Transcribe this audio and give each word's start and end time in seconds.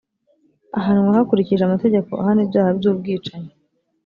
ahanwa 0.79 1.15
hakurikijwe 1.17 1.63
amategeko 1.65 2.09
ahana 2.21 2.41
ibyaha 2.45 2.71
by’ubwicanyi 2.77 3.51